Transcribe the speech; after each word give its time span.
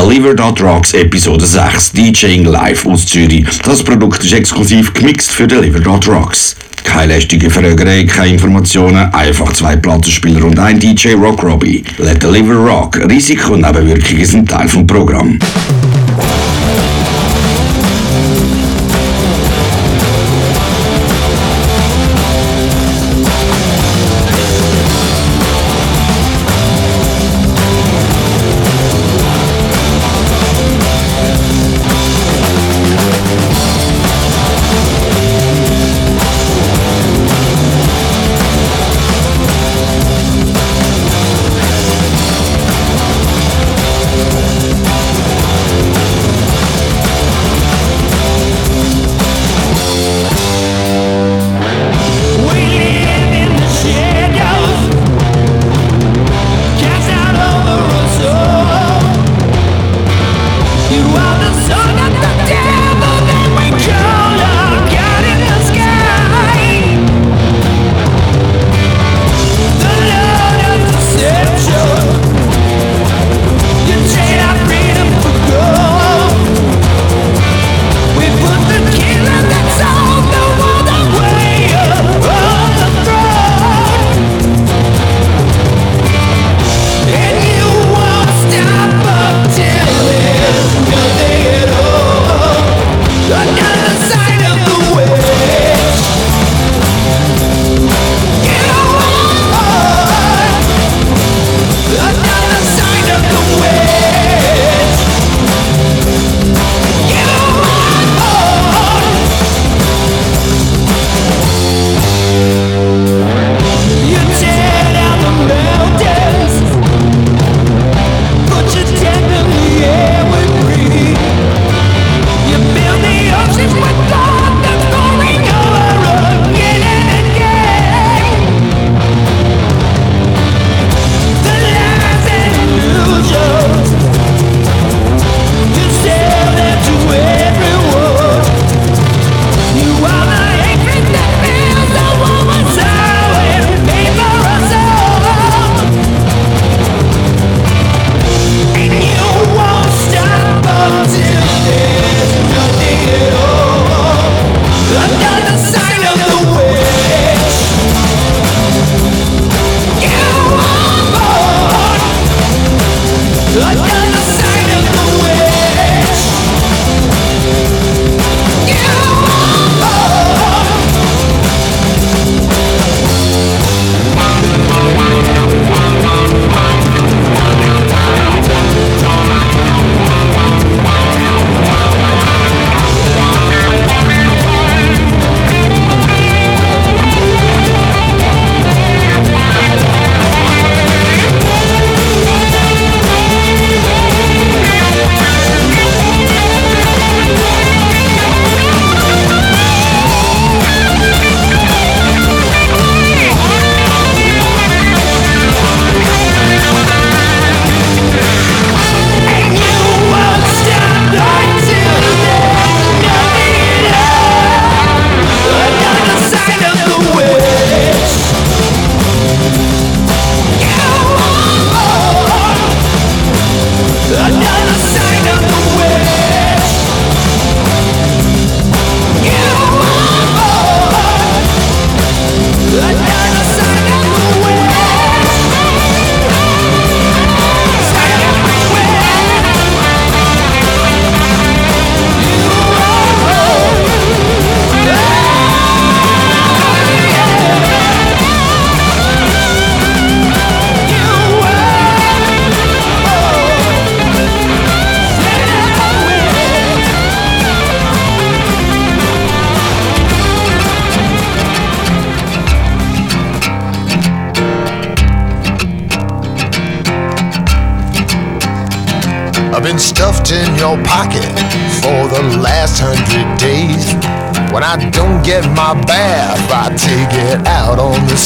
Deliver.rocks 0.00 0.94
Episode 0.94 1.44
6 1.44 1.92
DJing 1.92 2.44
live 2.46 2.86
aus 2.86 3.04
Zürich. 3.04 3.46
Das 3.62 3.82
Produkt 3.84 4.24
ist 4.24 4.32
exklusiv 4.32 4.94
gemixt 4.94 5.30
für 5.30 5.46
Deliver.rocks. 5.46 6.56
Keine 6.82 7.12
lästige 7.12 7.50
Verrögerei, 7.50 8.04
keine 8.04 8.32
Informationen, 8.32 9.12
einfach 9.12 9.52
zwei 9.52 9.76
Plattenspieler 9.76 10.46
und 10.46 10.58
ein 10.58 10.80
DJ 10.80 11.12
Rock 11.12 11.42
Robbie. 11.42 11.84
Let 11.98 12.22
Deliver 12.22 12.54
Rock. 12.54 12.96
Risiko 13.10 13.52
und 13.52 13.60
Nebenwirkungen 13.60 14.24
sind 14.24 14.48
Teil 14.48 14.70
vom 14.70 14.86
Programm. 14.86 15.38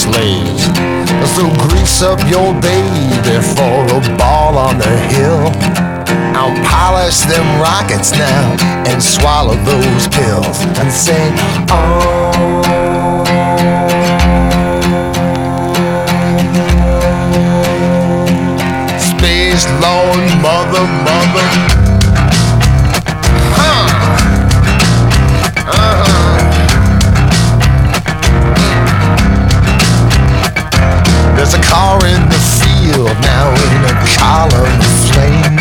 slave. 0.04 0.60
So 1.34 1.48
grease 1.64 2.02
up 2.02 2.20
your 2.28 2.52
baby 2.60 3.40
for 3.56 3.76
a 3.96 4.00
ball 4.18 4.58
on 4.58 4.78
the 4.78 4.94
hill. 5.14 5.48
I'll 6.36 6.54
polish 6.64 7.20
them 7.20 7.46
rockets 7.60 8.12
now 8.12 8.56
and 8.86 9.02
swallow 9.02 9.56
those 9.64 10.08
pills 10.08 10.58
and 10.78 10.92
sing, 10.92 11.32
oh. 11.70 12.04
Space 18.98 19.64
Lord, 19.80 20.24
mother, 20.42 20.84
mother. 21.08 21.63
car 31.74 31.98
in 32.06 32.22
the 32.30 32.42
field, 32.62 33.10
now 33.18 33.50
in 33.50 33.82
a 33.90 33.94
column 34.14 34.78
of 34.78 34.94
flame. 35.10 35.58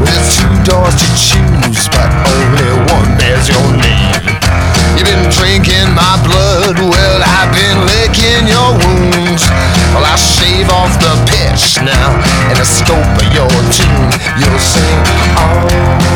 With 0.00 0.24
two 0.32 0.54
doors 0.64 0.96
to 0.96 1.08
choose, 1.20 1.84
but 1.92 2.08
only 2.32 2.70
one 2.88 3.10
bears 3.20 3.44
your 3.52 3.68
name. 3.76 4.24
You've 4.96 5.04
been 5.12 5.28
drinking 5.28 5.92
my 5.92 6.16
blood, 6.24 6.80
well, 6.80 7.20
I've 7.20 7.52
been 7.52 7.78
licking 7.92 8.48
your 8.48 8.70
wounds. 8.72 9.44
Well, 9.92 10.06
I 10.08 10.16
shave 10.16 10.70
off 10.72 10.96
the 11.04 11.12
pitch 11.28 11.76
now, 11.84 12.08
and 12.48 12.56
the 12.56 12.64
scope 12.64 13.12
of 13.20 13.28
your 13.36 13.52
tune, 13.68 14.12
you'll 14.40 14.64
sing, 14.72 15.00
oh. 15.36 16.13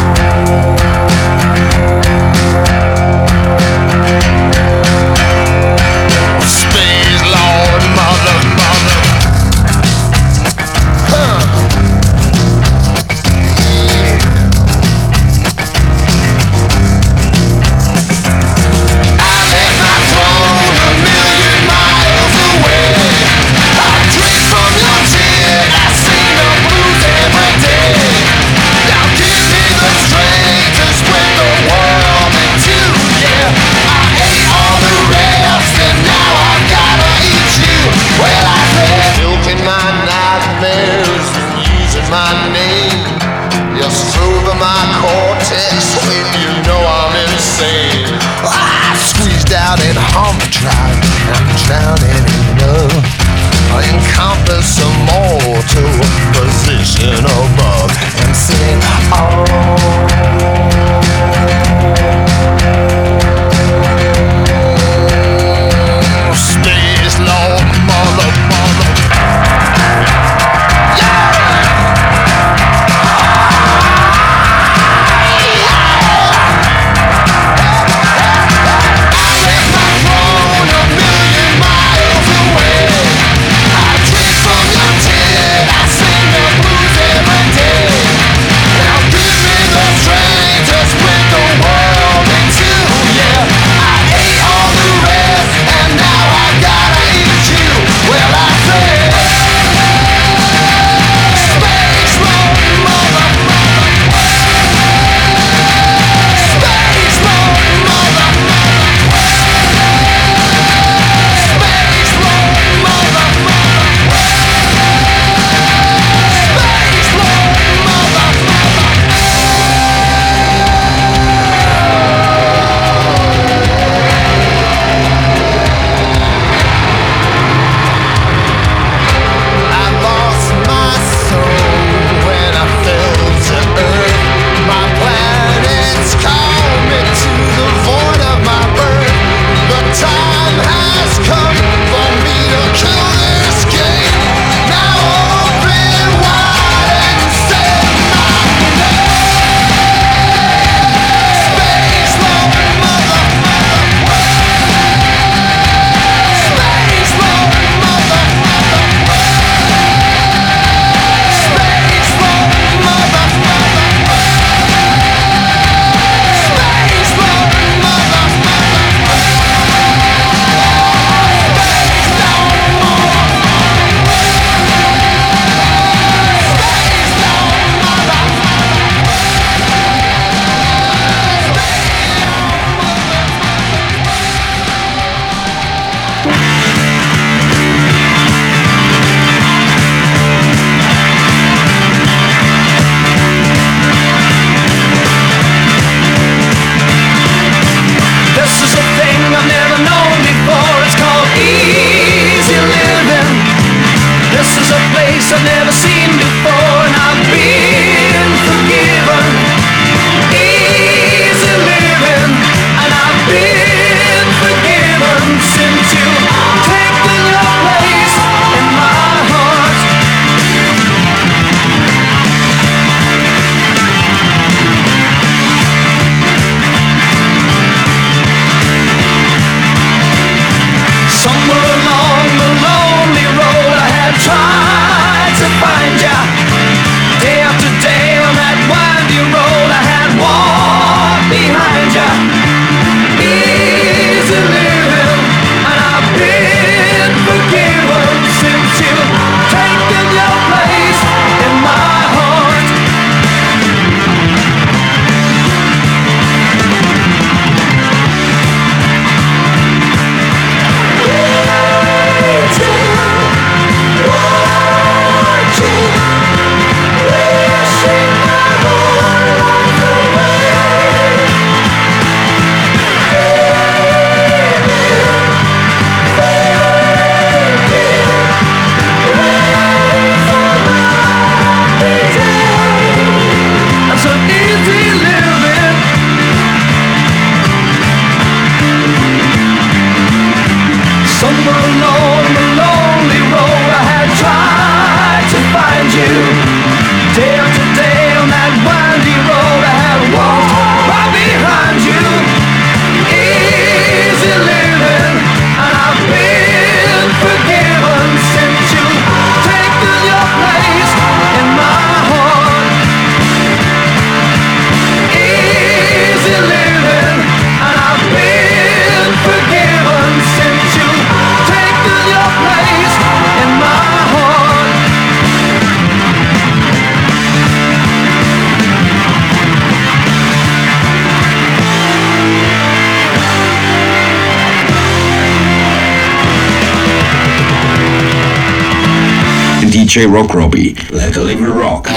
Rock 340.07 340.31
Röbi. 340.31 340.77
Let 340.91 341.15
the 341.15 341.25
liver 341.25 341.51
rock. 341.51 341.89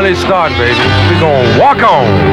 Monday 0.00 0.18
start, 0.18 0.50
baby. 0.52 0.78
We're 1.12 1.20
gonna 1.20 1.60
walk 1.60 1.82
on. 1.82 2.29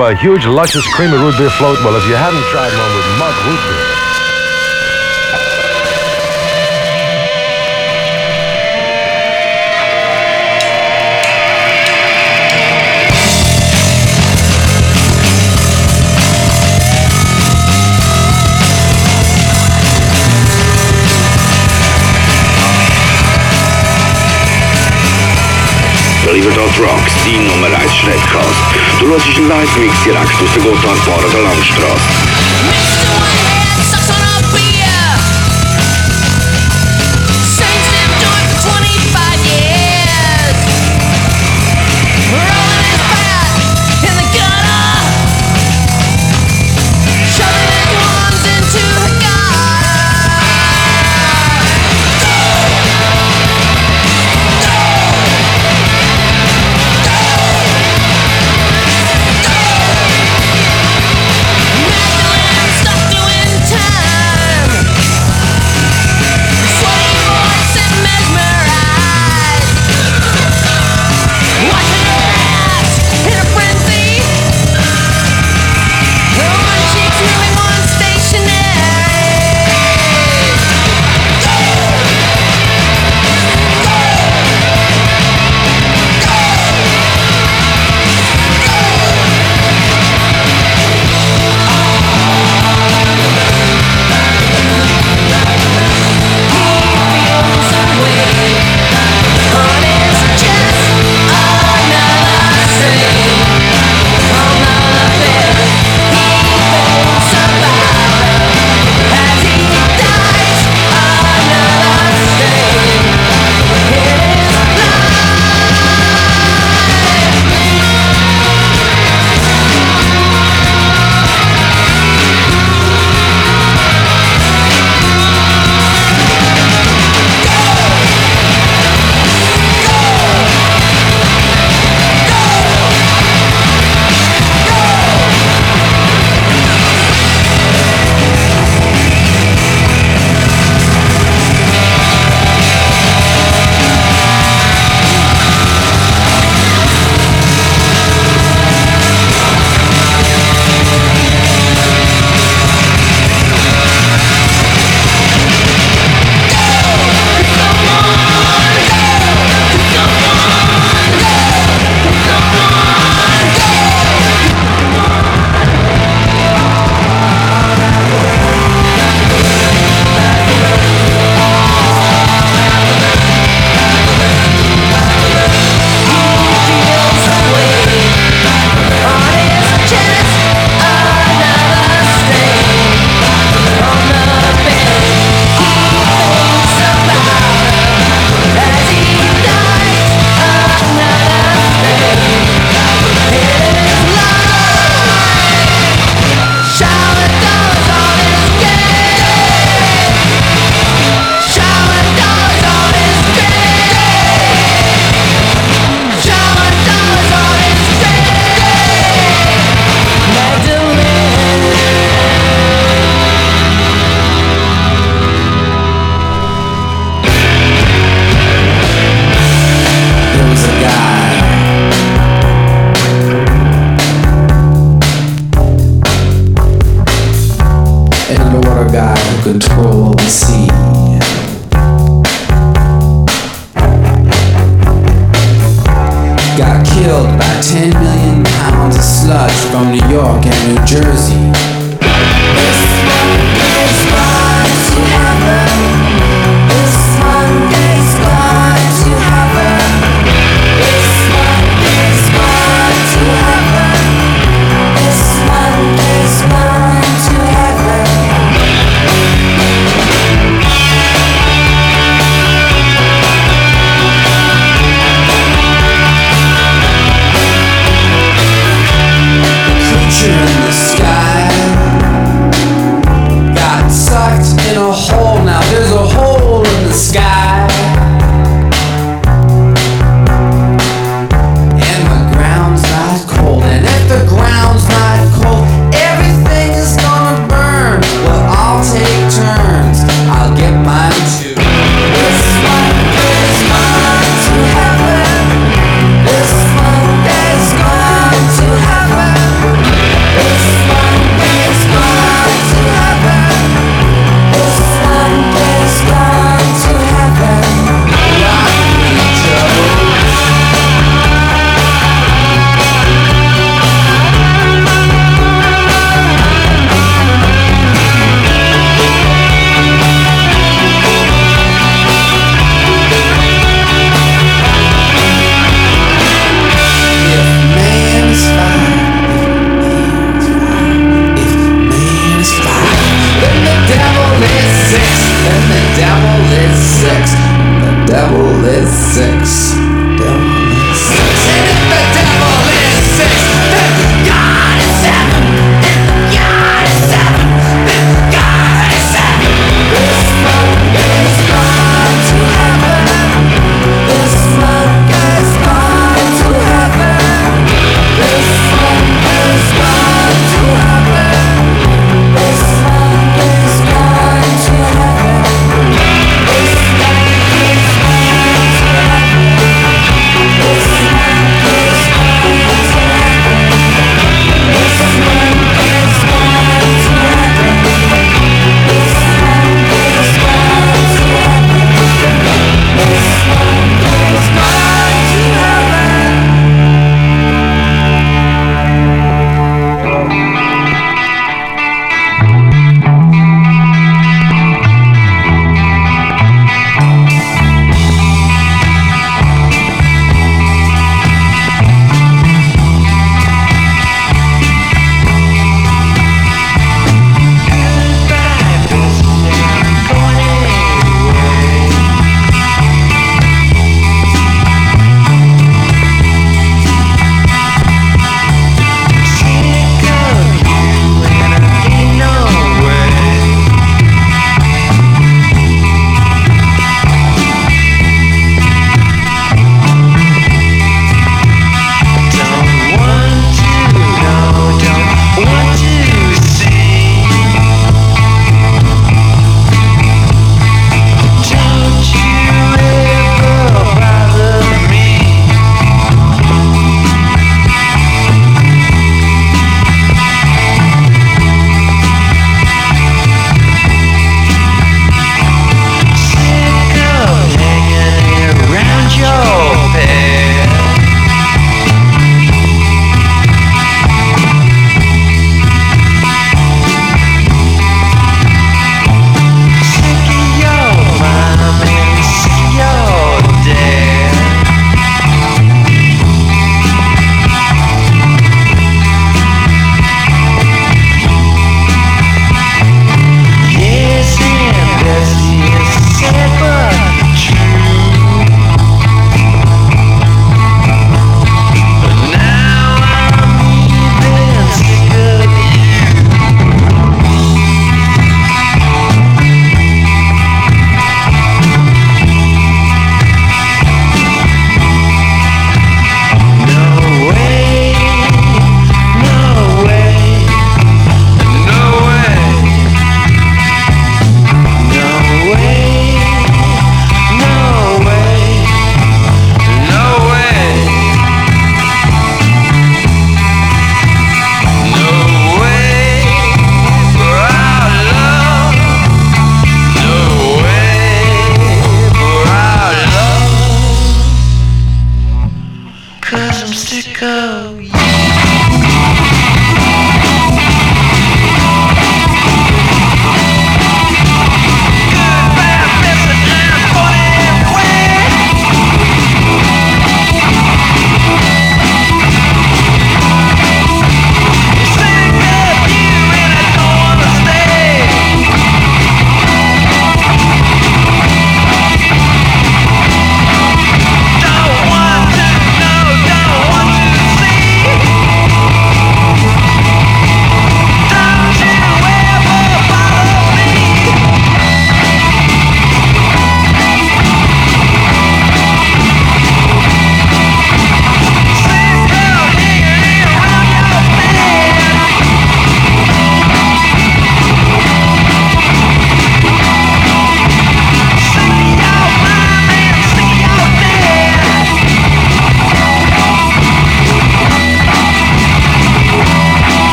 Of 0.00 0.12
a 0.12 0.14
huge, 0.14 0.46
luscious, 0.46 0.86
creamy 0.94 1.16
root 1.16 1.36
beer 1.38 1.50
float? 1.50 1.78
Well, 1.82 1.96
if 1.96 2.06
you 2.06 2.14
haven't 2.14 2.44
tried 2.54 2.70
one 2.70 2.87
die 27.28 27.36
Nummer 27.36 27.66
1 27.66 27.94
Schreckcast. 27.94 28.62
Du 29.00 29.06
hörst 29.08 29.26
einen 29.36 29.48
Live-Mix 29.48 30.02
direkt 30.04 30.32
aus 30.42 30.52
der 30.54 30.62
Gotthardbahn 30.62 31.24
an 31.24 31.30
der 31.30 31.42
Landstraße. 31.42 33.17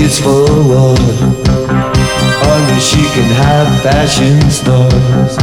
wishes 0.00 0.20
for 0.20 0.44
one. 0.64 0.96
Only 2.50 2.80
she 2.80 3.02
can 3.14 3.30
have 3.44 3.82
fashion 3.82 4.40
stars. 4.50 5.36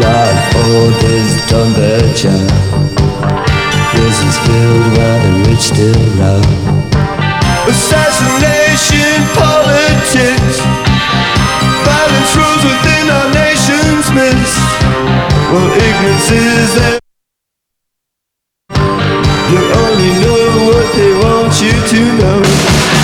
Like 0.00 0.54
orders 0.56 1.32
done 1.48 1.72
their 1.72 2.04
job. 2.14 2.50
Prisons 3.90 4.38
filled 4.44 4.86
while 4.96 5.20
the 5.22 5.48
rich 5.48 5.64
still 5.72 6.02
rob. 6.18 6.44
Assassination 7.68 9.20
politics. 9.34 10.58
Violence 11.84 12.32
rules 12.36 12.64
within 12.68 13.06
our 13.16 13.28
nation's 13.32 14.06
midst. 14.12 14.58
Well, 15.50 15.70
ignorance 15.72 16.30
is 16.30 16.74
there. 16.74 16.98
You 19.50 19.60
only 19.82 20.12
know 20.22 20.42
what 20.68 20.86
they 20.96 21.12
want 21.22 21.52
you 21.62 21.72
to 21.72 22.18
know. 22.18 23.03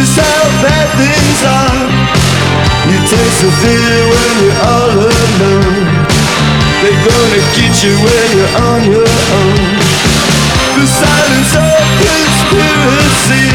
just 0.00 0.16
how 0.16 0.44
bad 0.64 0.88
things 0.96 1.40
are. 1.44 1.84
You 2.88 2.98
taste 3.04 3.40
the 3.44 3.52
fear 3.60 4.00
when 4.08 4.32
you're 4.40 4.60
all 4.64 4.96
alone. 4.96 5.84
They're 6.80 7.04
gonna 7.04 7.42
get 7.52 7.72
you 7.84 7.92
when 8.00 8.28
you're 8.32 8.54
on 8.64 8.80
your 8.88 9.12
own. 9.36 9.60
The 10.76 10.86
silence 10.88 11.52
of 11.52 11.68
conspiracy. 12.00 13.50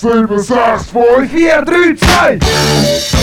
7, 0.00 0.42
6, 0.42 0.92
5, 0.94 1.26
4, 1.28 1.64
3, 1.66 1.94
2. 1.94 3.19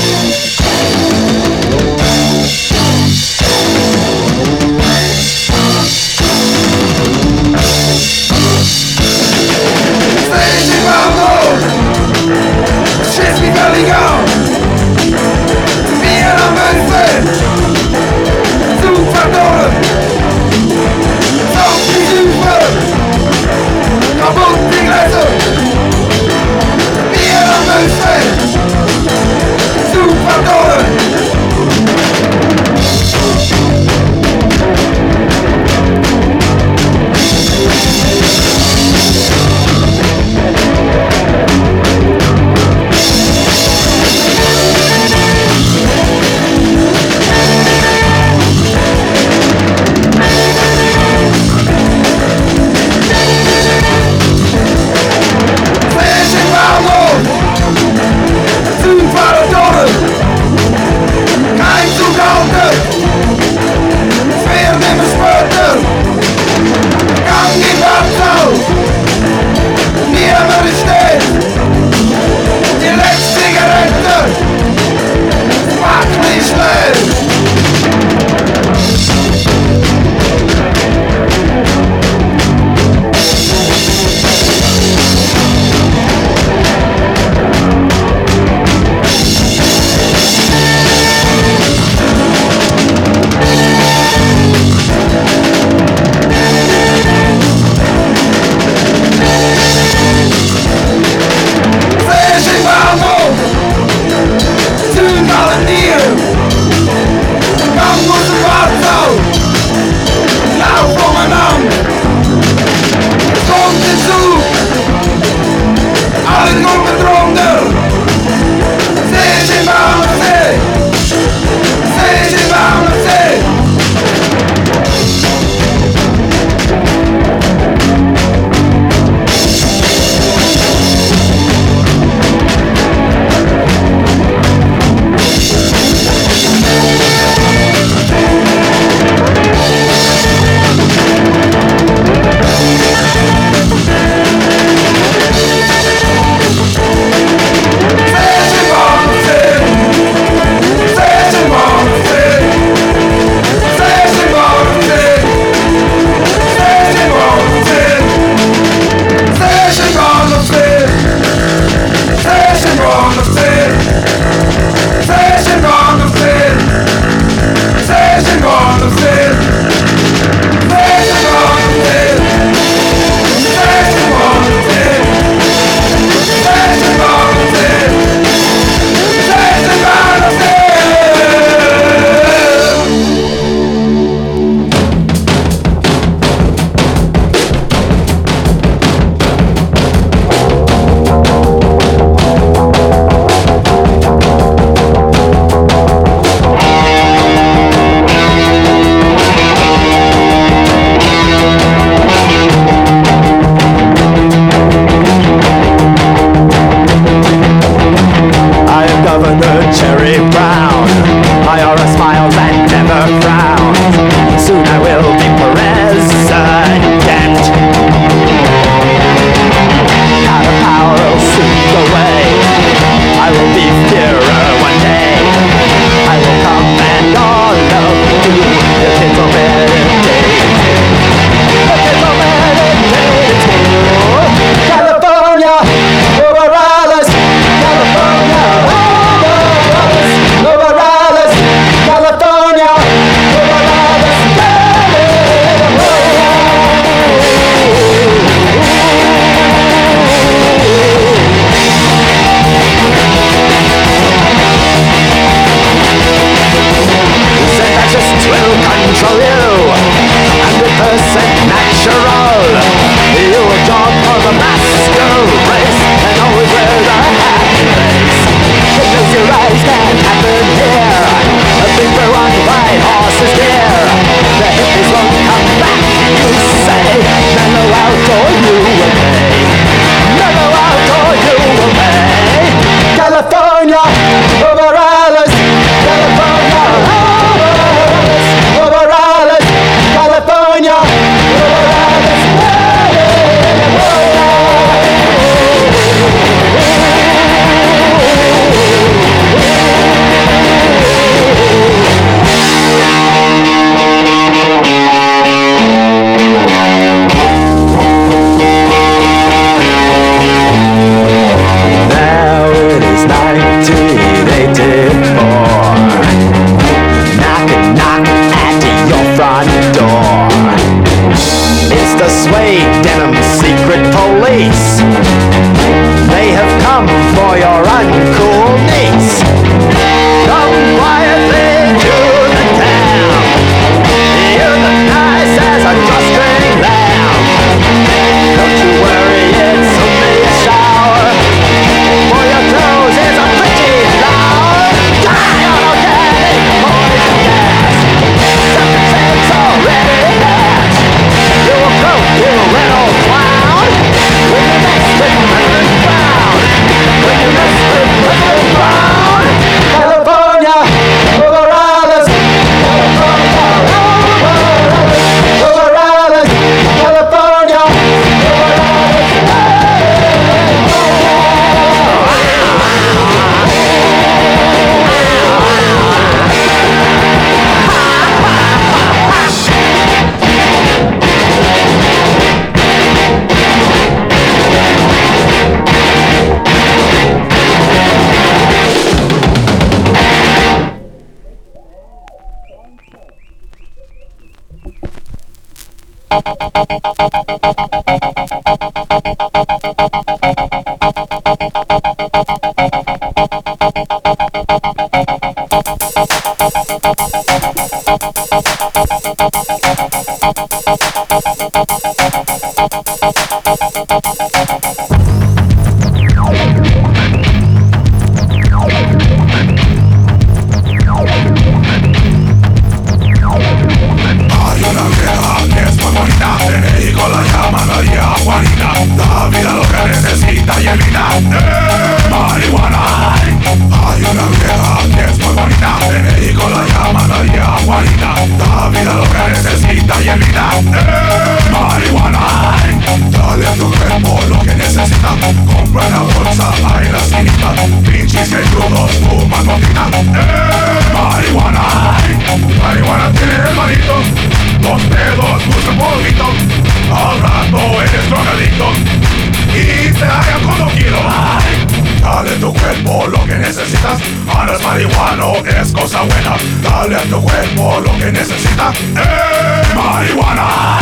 Cuerpo 467.28 467.80
lo 467.82 468.00
que 468.00 468.12
necesitas 468.12 468.76
¡Eh! 468.96 469.76
Marihuana. 469.76 470.80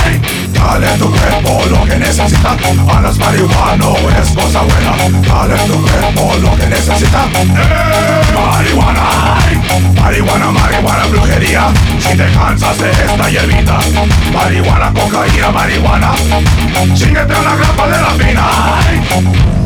Dale 0.53 0.87
a 0.87 0.95
tu 0.97 1.11
cuerpo 1.11 1.61
lo 1.69 1.83
que 1.85 1.97
necesitas 1.97 2.57
Andas 2.95 3.17
marihuano 3.17 3.95
es 4.21 4.29
cosa 4.29 4.61
buena. 4.61 4.93
Dale 5.27 5.53
a 5.53 5.65
tu 5.65 5.81
cuerpo 5.81 6.35
lo 6.41 6.55
que 6.55 6.67
necesitas 6.67 7.25
¡Eh! 7.33 8.33
Marihuana. 8.35 9.01
Marihuana, 10.01 10.51
marihuana, 10.51 11.05
brujería. 11.07 11.73
Si 11.99 12.15
te 12.15 12.31
cansas 12.31 12.77
de 12.77 12.91
esta 12.91 13.29
hierbita 13.29 13.79
Marihuana, 14.33 14.93
cocaína, 14.93 15.51
marihuana. 15.51 16.11
Síguete 16.95 17.33
a 17.33 17.41
la 17.41 17.55
grapa 17.55 17.87
de 17.87 18.01
la 18.01 18.09
fina 18.11 19.64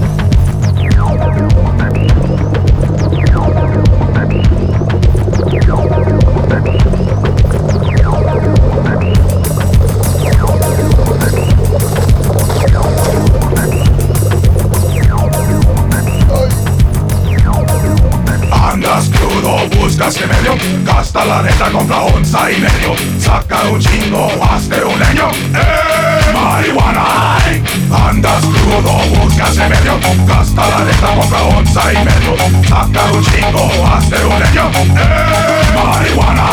planeta 21.30 21.70
compra 21.72 22.02
onza 22.02 22.52
y 22.52 22.60
medio 22.60 22.96
Saca 23.20 23.62
un 23.70 23.80
chingo, 23.80 24.32
hazte 24.42 24.84
un 24.84 25.00
leño 25.00 25.30
¡Eh! 25.54 26.34
¡Marihuana! 26.34 27.38
Ay. 27.46 27.64
Andas 27.92 28.44
crudo, 28.46 28.98
buscas 29.16 29.58
el 29.58 29.70
medio 29.70 30.00
Gasta 30.26 30.68
la 30.68 30.86
neta, 30.86 31.16
compra 31.16 31.44
onza 31.44 31.94
y 31.94 31.98
medio 31.98 32.36
Saca 32.68 33.04
chingo, 33.22 33.70
hazte 33.86 34.26
un 34.26 34.40
leño 34.40 35.59
Marihuana 35.76 36.50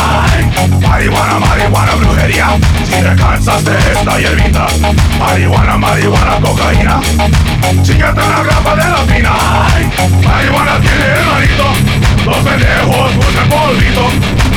Marihuana, 0.80 1.38
marihuana, 1.38 1.94
brujería. 1.96 2.58
Si 2.84 2.92
te 2.92 3.14
cansas 3.16 3.64
de 3.64 3.76
esta 3.92 4.18
hierbita 4.18 4.66
Marihuana, 5.18 5.76
marihuana, 5.76 6.40
cocaína. 6.40 7.00
Chíngate 7.82 8.20
una 8.20 8.42
grapa 8.42 8.76
de 8.76 8.90
la 8.90 8.98
fina 8.98 9.32
Marihuana 10.24 10.80
tiene 10.80 11.04
hermanito 11.04 11.64
Los 12.24 12.36
pendejos 12.38 13.16
buscan 13.16 13.48
polvito 13.48 14.06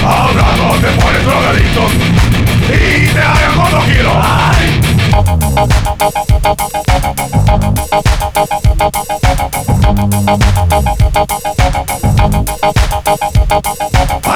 Al 0.05 0.33
rato 0.35 0.77
te 0.79 0.87
pones 1.01 1.25
drogadicto 1.25 1.81
Y 2.69 3.07
te 3.07 3.19
hagan 3.19 3.55
cuando 3.55 3.79
quiero 3.81 4.09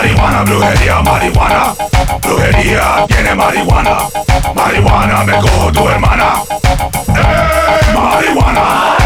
Marihuana, 0.04 0.44
brujería, 0.44 1.02
marihuana 1.02 1.76
Brujería 2.22 3.06
tiene 3.08 3.36
marihuana 3.36 3.98
Marihuana, 4.54 5.24
me 5.24 5.32
cojo 5.34 5.72
tu 5.72 5.88
hermana 5.88 6.44
¡Eh, 7.08 7.94
marihuana! 7.96 8.98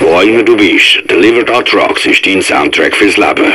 Wo 0.00 0.22
immer 0.22 0.44
du 0.44 0.56
bist, 0.56 0.98
Delivered 1.08 1.48
Hot 1.48 1.72
Rocks 1.72 2.06
ist 2.06 2.26
dein 2.26 2.42
Soundtrack 2.42 2.96
fürs 2.96 3.16
Leben. 3.16 3.54